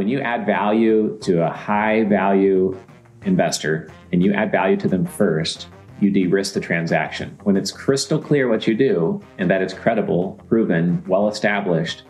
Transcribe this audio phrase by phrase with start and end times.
[0.00, 2.74] when you add value to a high value
[3.26, 5.68] investor and you add value to them first,
[6.00, 7.38] you de risk the transaction.
[7.42, 12.04] When it's crystal clear what you do and that it's credible, proven, well established,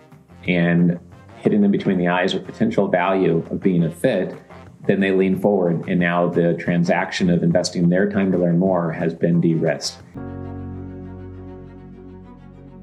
[0.46, 1.00] and
[1.38, 4.40] hitting them between the eyes with potential value of being a fit,
[4.86, 5.88] then they lean forward.
[5.88, 10.00] And now the transaction of investing their time to learn more has been de risked.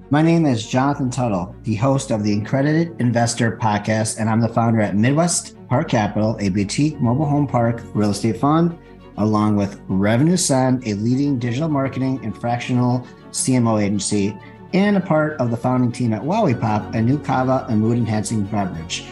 [0.10, 4.48] My name is Jonathan Tuttle, the host of the Accredited Investor Podcast, and I'm the
[4.48, 8.80] founder at Midwest Park Capital, a boutique mobile home park real estate fund,
[9.17, 14.34] along with Revenue Ascend, a leading digital marketing and fractional CMO agency,
[14.72, 17.98] and a part of the founding team at Wowie Pop, a new kava and mood
[17.98, 19.03] enhancing beverage.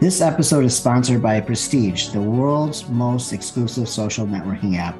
[0.00, 4.98] This episode is sponsored by Prestige, the world's most exclusive social networking app.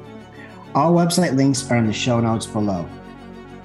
[0.73, 2.87] All website links are in the show notes below.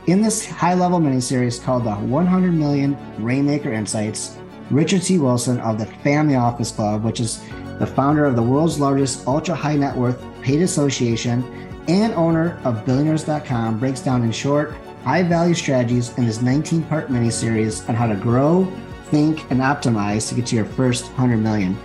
[0.06, 4.38] In this high level miniseries called the 100 Million Rainmaker Insights,
[4.70, 5.18] Richard C.
[5.18, 7.42] Wilson of the Family Office Club, which is
[7.80, 11.42] the founder of the world's largest ultra high net worth paid association
[11.88, 17.08] and owner of billionaires.com, breaks down in short high value strategies in this 19 part
[17.08, 18.64] miniseries on how to grow,
[19.06, 21.76] think, and optimize to get to your first 100 million.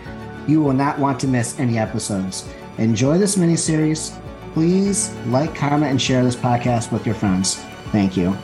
[0.47, 2.47] You will not want to miss any episodes.
[2.77, 4.16] Enjoy this miniseries.
[4.53, 7.66] Please like, comment, and share this podcast with your friends.
[7.92, 8.36] Thank you.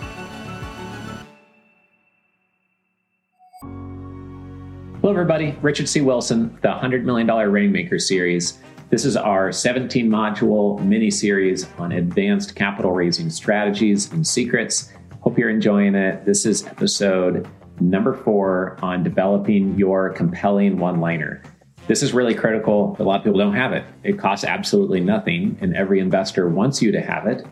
[5.00, 5.58] Hello, everybody.
[5.62, 6.02] Richard C.
[6.02, 8.60] Wilson, the $100 Million Rainmaker series.
[8.90, 14.92] This is our 17 module mini series on advanced capital raising strategies and secrets.
[15.22, 16.26] Hope you're enjoying it.
[16.26, 17.48] This is episode
[17.80, 21.42] number four on developing your compelling one liner.
[21.88, 22.98] This is really critical.
[23.00, 23.86] A lot of people don't have it.
[24.04, 27.46] It costs absolutely nothing, and every investor wants you to have it,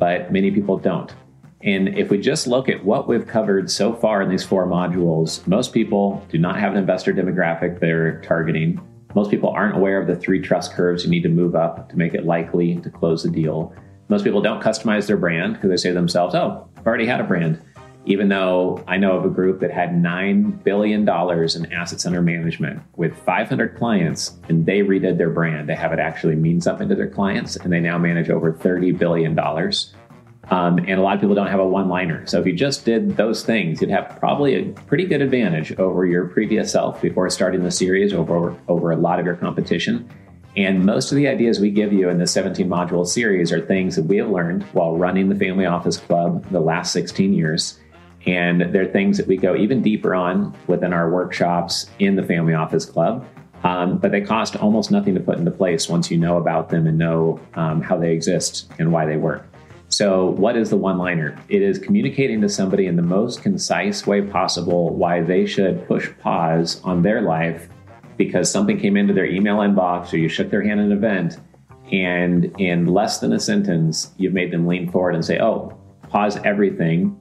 [0.00, 1.14] but many people don't.
[1.62, 5.46] And if we just look at what we've covered so far in these four modules,
[5.46, 8.80] most people do not have an investor demographic they're targeting.
[9.14, 11.96] Most people aren't aware of the three trust curves you need to move up to
[11.96, 13.74] make it likely to close the deal.
[14.08, 17.20] Most people don't customize their brand because they say to themselves, oh, I've already had
[17.20, 17.60] a brand.
[18.04, 22.80] Even though I know of a group that had $9 billion in assets under management
[22.94, 26.94] with 500 clients and they redid their brand to have it actually mean something to
[26.94, 29.34] their clients and they now manage over $30 billion.
[30.50, 32.24] Um, and a lot of people don't have a one liner.
[32.26, 36.06] So if you just did those things, you'd have probably a pretty good advantage over
[36.06, 40.08] your previous self before starting the series, over, over a lot of your competition.
[40.56, 43.96] And most of the ideas we give you in the 17 module series are things
[43.96, 47.78] that we have learned while running the Family Office Club the last 16 years.
[48.24, 52.54] And they're things that we go even deeper on within our workshops in the Family
[52.54, 53.26] Office Club.
[53.64, 56.86] Um, but they cost almost nothing to put into place once you know about them
[56.86, 59.46] and know um, how they exist and why they work.
[59.96, 61.42] So, what is the one liner?
[61.48, 66.10] It is communicating to somebody in the most concise way possible why they should push
[66.20, 67.70] pause on their life
[68.18, 71.38] because something came into their email inbox or you shook their hand at an event.
[71.92, 75.80] And in less than a sentence, you've made them lean forward and say, Oh,
[76.10, 77.18] pause everything.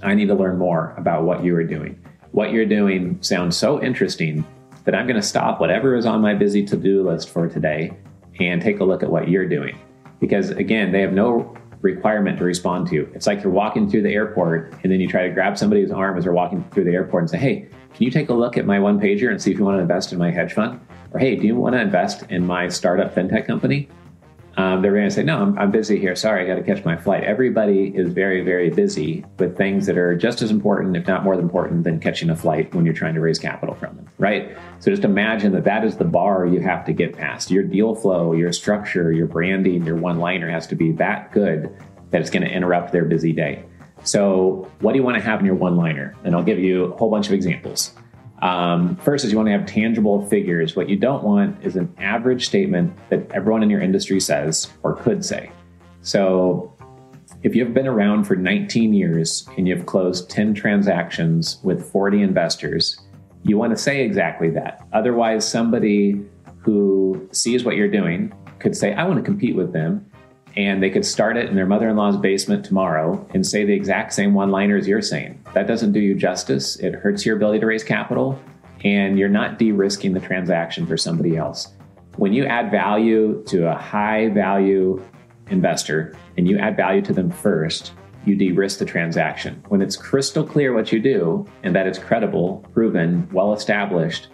[0.00, 1.98] I need to learn more about what you are doing.
[2.30, 4.46] What you're doing sounds so interesting
[4.84, 7.90] that I'm going to stop whatever is on my busy to do list for today
[8.38, 9.76] and take a look at what you're doing.
[10.20, 13.10] Because again, they have no requirement to respond to.
[13.14, 16.18] It's like you're walking through the airport and then you try to grab somebody's arm
[16.18, 18.66] as they're walking through the airport and say, Hey, can you take a look at
[18.66, 20.80] my one pager and see if you want to invest in my hedge fund?
[21.12, 23.88] Or hey, do you want to invest in my startup fintech company?
[24.58, 26.16] Um, they're going to say, no, I'm, I'm busy here.
[26.16, 27.22] Sorry, I got to catch my flight.
[27.22, 31.34] Everybody is very, very busy with things that are just as important, if not more
[31.34, 34.58] important, than catching a flight when you're trying to raise capital from them, right?
[34.80, 37.52] So just imagine that that is the bar you have to get past.
[37.52, 41.72] Your deal flow, your structure, your branding, your one liner has to be that good
[42.10, 43.64] that it's going to interrupt their busy day.
[44.02, 46.16] So, what do you want to have in your one liner?
[46.24, 47.92] And I'll give you a whole bunch of examples.
[48.42, 50.76] Um, first is you want to have tangible figures.
[50.76, 54.94] What you don't want is an average statement that everyone in your industry says or
[54.94, 55.50] could say.
[56.02, 56.72] So
[57.42, 63.00] if you've been around for 19 years and you've closed 10 transactions with 40 investors,
[63.42, 64.86] you want to say exactly that.
[64.92, 66.20] Otherwise, somebody
[66.58, 70.07] who sees what you're doing could say, I want to compete with them
[70.58, 73.72] and they could start it in their mother in law's basement tomorrow and say the
[73.72, 75.40] exact same one liners you're saying.
[75.54, 76.74] That doesn't do you justice.
[76.76, 78.42] It hurts your ability to raise capital,
[78.82, 81.68] and you're not de risking the transaction for somebody else.
[82.16, 85.00] When you add value to a high value
[85.48, 87.92] investor and you add value to them first,
[88.24, 89.62] you de risk the transaction.
[89.68, 94.26] When it's crystal clear what you do and that it's credible, proven, well established,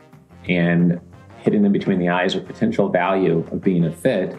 [0.48, 0.98] and
[1.36, 4.34] hitting them between the eyes with potential value of being a fit,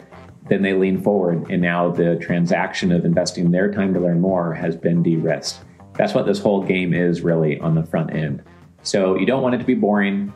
[0.49, 4.53] then they lean forward and now the transaction of investing their time to learn more
[4.53, 5.59] has been de-risked
[5.93, 8.43] that's what this whole game is really on the front end
[8.83, 10.31] so you don't want it to be boring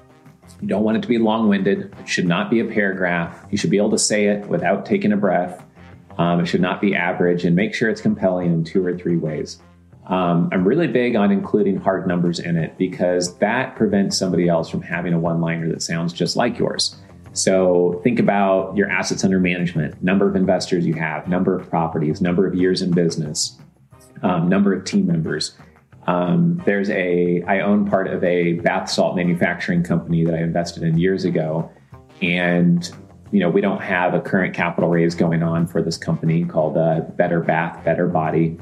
[0.62, 1.94] You don't want it to be long winded.
[2.00, 3.46] It should not be a paragraph.
[3.52, 5.64] You should be able to say it without taking a breath.
[6.18, 9.16] Um, it should not be average and make sure it's compelling in two or three
[9.16, 9.60] ways.
[10.08, 14.70] Um, I'm really big on including hard numbers in it because that prevents somebody else
[14.70, 16.96] from having a one liner that sounds just like yours.
[17.40, 22.20] So think about your assets under management, number of investors you have, number of properties,
[22.22, 23.58] number of years in business,
[24.24, 25.58] um, number of team members.
[26.06, 30.84] Um, there's a, I own part of a bath salt manufacturing company that I invested
[30.84, 31.72] in years ago.
[32.22, 32.90] And,
[33.32, 36.78] you know, we don't have a current capital raise going on for this company called
[36.78, 38.58] uh, Better Bath, Better Body.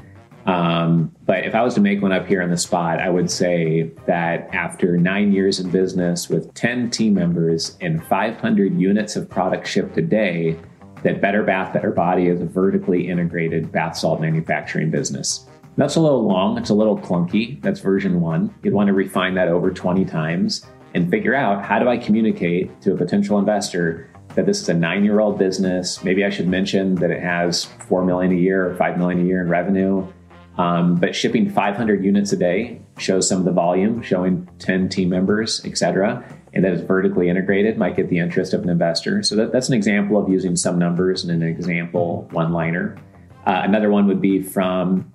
[0.48, 3.30] Um, but if I was to make one up here on the spot, I would
[3.30, 9.28] say that after nine years in business with 10 team members and 500 units of
[9.28, 10.58] product shipped a day,
[11.02, 15.44] that Better Bath, Better Body is a vertically integrated bath salt manufacturing business.
[15.76, 17.60] That's a little long, it's a little clunky.
[17.60, 18.52] That's version one.
[18.62, 20.64] You'd want to refine that over 20 times
[20.94, 24.74] and figure out how do I communicate to a potential investor that this is a
[24.74, 26.02] nine year old business.
[26.02, 29.24] Maybe I should mention that it has 4 million a year or 5 million a
[29.24, 30.10] year in revenue
[30.58, 35.08] um, but shipping 500 units a day shows some of the volume, showing 10 team
[35.08, 39.22] members, et cetera, and that is vertically integrated might get the interest of an investor.
[39.22, 42.96] So that, that's an example of using some numbers and an example one liner.
[43.46, 45.12] Uh, another one would be from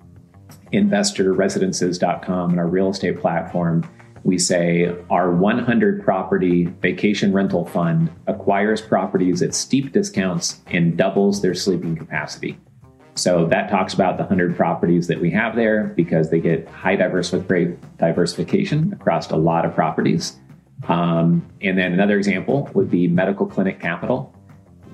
[0.72, 3.88] investorresidences.com and our real estate platform.
[4.22, 11.42] We say our 100 property vacation rental fund acquires properties at steep discounts and doubles
[11.42, 12.58] their sleeping capacity.
[13.14, 16.96] So that talks about the 100 properties that we have there because they get high
[16.96, 20.36] diverse with great diversification across a lot of properties.
[20.88, 24.34] Um, and then another example would be medical clinic capital.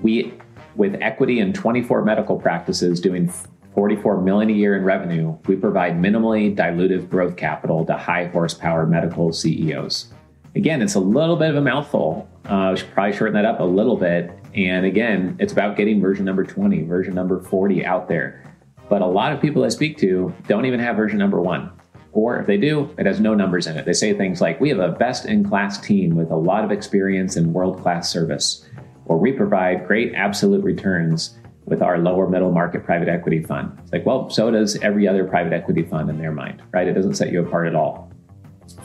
[0.01, 0.33] We,
[0.75, 3.31] with equity in 24 medical practices doing
[3.73, 8.85] 44 million a year in revenue, we provide minimally dilutive growth capital to high horsepower
[8.85, 10.13] medical CEOs.
[10.55, 12.27] Again, it's a little bit of a mouthful.
[12.49, 16.01] Uh, I should probably shorten that up a little bit and again, it's about getting
[16.01, 18.43] version number 20, version number 40 out there.
[18.89, 21.71] But a lot of people I speak to don't even have version number one.
[22.13, 23.85] Or if they do, it has no numbers in it.
[23.85, 26.71] They say things like, we have a best in class team with a lot of
[26.71, 28.67] experience and world class service,
[29.05, 33.77] or we provide great absolute returns with our lower middle market private equity fund.
[33.81, 36.87] It's like, well, so does every other private equity fund in their mind, right?
[36.87, 38.11] It doesn't set you apart at all.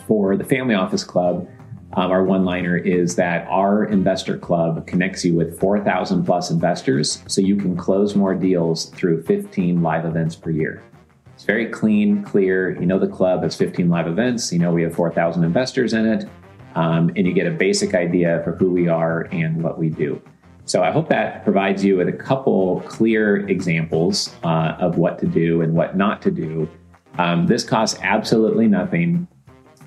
[0.06, 1.48] For the Family Office Club,
[1.96, 7.22] um, our one liner is that our investor club connects you with 4,000 plus investors
[7.26, 10.82] so you can close more deals through 15 live events per year.
[11.34, 12.78] It's very clean, clear.
[12.78, 14.52] You know, the club has 15 live events.
[14.52, 16.28] You know, we have 4,000 investors in it.
[16.74, 20.20] Um, and you get a basic idea for who we are and what we do.
[20.66, 25.26] So I hope that provides you with a couple clear examples uh, of what to
[25.26, 26.68] do and what not to do.
[27.16, 29.28] Um, this costs absolutely nothing.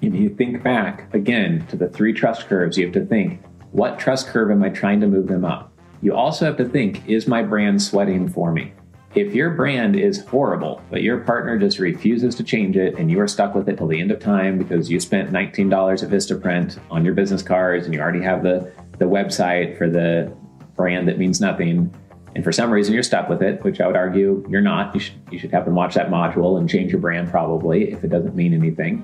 [0.01, 3.99] If you think back again to the three trust curves, you have to think, what
[3.99, 5.73] trust curve am I trying to move them up?
[6.01, 8.73] You also have to think, is my brand sweating for me?
[9.15, 13.19] If your brand is horrible, but your partner just refuses to change it and you
[13.19, 16.79] are stuck with it till the end of time because you spent $19 at Vistaprint
[16.89, 20.31] on your business cards and you already have the, the website for the
[20.77, 21.93] brand that means nothing,
[22.35, 25.01] and for some reason you're stuck with it, which I would argue you're not, you
[25.01, 28.09] should, you should have them watch that module and change your brand probably if it
[28.09, 29.03] doesn't mean anything.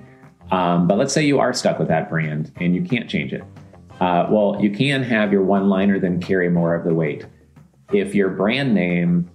[0.51, 3.43] Um, but let's say you are stuck with that brand and you can't change it.
[3.99, 7.25] Uh, well, you can have your one liner then carry more of the weight.
[7.91, 9.29] If your brand name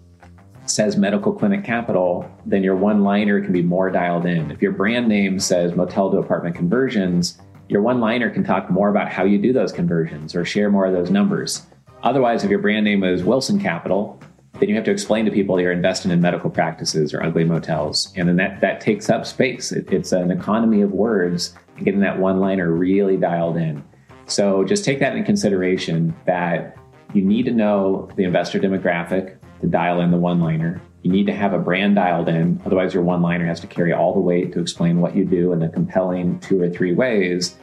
[0.66, 4.50] says Medical Clinic Capital, then your one liner can be more dialed in.
[4.50, 8.88] If your brand name says Motel to Apartment Conversions, your one liner can talk more
[8.88, 11.66] about how you do those conversions or share more of those numbers.
[12.02, 14.20] Otherwise, if your brand name is Wilson Capital,
[14.61, 18.12] then you have to explain to people you're investing in medical practices or ugly motels.
[18.14, 19.73] And then that, that takes up space.
[19.73, 23.83] It, it's an economy of words and getting that one liner really dialed in.
[24.26, 26.76] So just take that in consideration that
[27.14, 30.81] you need to know the investor demographic to dial in the one liner.
[31.02, 32.61] You need to have a brand dialed in.
[32.67, 35.52] Otherwise, your one liner has to carry all the weight to explain what you do
[35.52, 37.57] in a compelling two or three ways.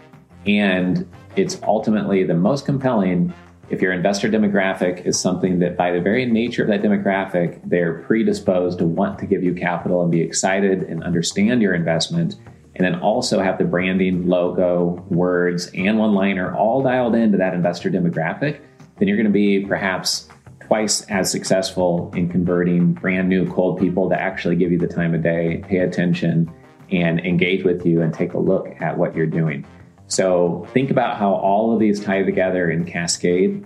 [0.47, 3.33] And it's ultimately the most compelling
[3.69, 7.99] if your investor demographic is something that by the very nature of that demographic, they're
[8.03, 12.35] predisposed to want to give you capital and be excited and understand your investment,
[12.75, 17.53] and then also have the branding, logo, words, and one liner all dialed into that
[17.53, 18.61] investor demographic,
[18.97, 20.29] then you're going to be perhaps
[20.61, 25.13] twice as successful in converting brand new cold people to actually give you the time
[25.13, 26.51] of day, pay attention,
[26.91, 29.65] and engage with you and take a look at what you're doing.
[30.07, 33.65] So think about how all of these tie together in cascade.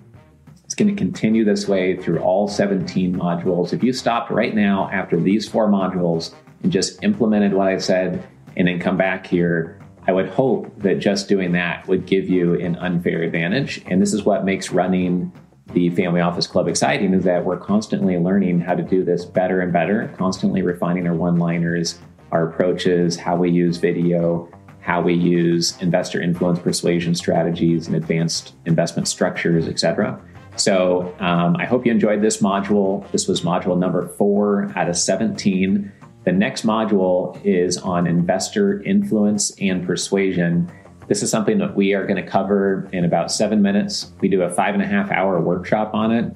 [0.66, 3.74] It's going to continue this way through all 17 modules.
[3.74, 6.34] If you stopped right now after these four modules
[6.64, 8.26] and just implemented what I said
[8.58, 12.60] and then come back here, I would hope that just doing that would give you
[12.60, 13.84] an unfair advantage.
[13.86, 15.32] And this is what makes running
[15.74, 19.62] the Family Office Club exciting is that we're constantly learning how to do this better
[19.62, 22.00] and better, constantly refining our one liners,
[22.32, 24.50] our approaches, how we use video,
[24.82, 30.20] how we use investor influence persuasion strategies and advanced investment structures, etc.
[30.56, 33.10] So um, I hope you enjoyed this module.
[33.12, 35.92] This was module number four out of 17.
[36.24, 40.72] The next module is on investor influence and persuasion.
[41.08, 44.12] This is something that we are going to cover in about seven minutes.
[44.20, 46.36] We do a five and a half hour workshop on it.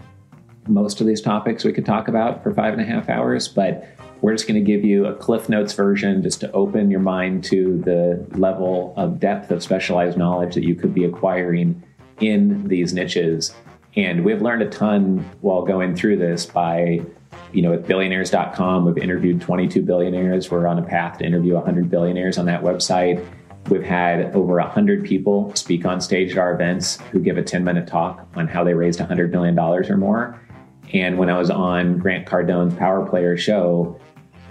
[0.68, 3.88] Most of these topics we could talk about for five and a half hours, but
[4.26, 7.44] we're just going to give you a Cliff Notes version just to open your mind
[7.44, 11.84] to the level of depth of specialized knowledge that you could be acquiring
[12.20, 13.54] in these niches.
[13.96, 17.06] And we've learned a ton while going through this by,
[17.54, 20.50] you know, with billionaires.com, we've interviewed 22 billionaires.
[20.50, 23.24] We're on a path to interview 100 billionaires on that website.
[23.70, 27.64] We've had over 100 people speak on stage at our events who give a 10
[27.64, 30.42] minute talk on how they raised $100 million or more.
[30.94, 34.00] And when I was on Grant Cardone's Power Player show,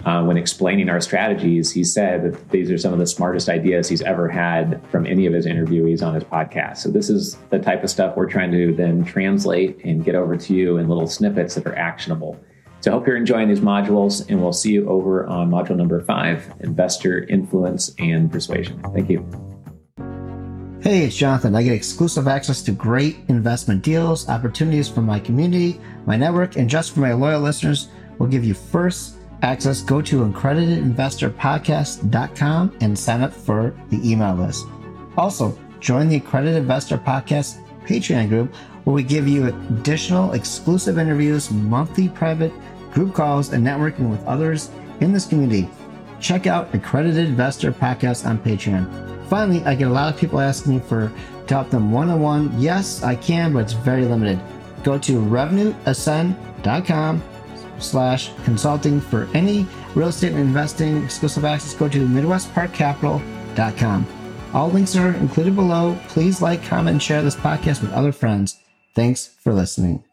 [0.05, 3.89] uh, when explaining our strategies, he said that these are some of the smartest ideas
[3.89, 6.77] he's ever had from any of his interviewees on his podcast.
[6.77, 10.37] So, this is the type of stuff we're trying to then translate and get over
[10.37, 12.39] to you in little snippets that are actionable.
[12.81, 15.99] So, I hope you're enjoying these modules, and we'll see you over on module number
[16.01, 18.79] five Investor Influence and Persuasion.
[18.93, 19.27] Thank you.
[20.81, 21.55] Hey, it's Jonathan.
[21.55, 26.69] I get exclusive access to great investment deals, opportunities from my community, my network, and
[26.69, 27.87] just for my loyal listeners,
[28.19, 34.65] we'll give you first access, go to accreditedinvestorpodcast.com and sign up for the email list.
[35.17, 38.53] Also, join the Accredited Investor Podcast Patreon group
[38.85, 42.53] where we give you additional exclusive interviews, monthly private
[42.91, 44.69] group calls, and networking with others
[45.01, 45.69] in this community.
[46.21, 49.27] Check out Accredited Investor Podcast on Patreon.
[49.27, 51.11] Finally, I get a lot of people asking me for
[51.47, 52.51] to help them one on one.
[52.59, 54.39] Yes, I can, but it's very limited.
[54.83, 57.23] Go to revenueascend.com
[57.79, 59.65] slash consulting for any
[59.95, 61.73] real estate and investing exclusive access.
[61.73, 64.07] Go to midwestparkcapital.com.
[64.53, 65.97] All links are included below.
[66.07, 68.59] Please like, comment, and share this podcast with other friends.
[68.93, 70.03] Thanks for listening.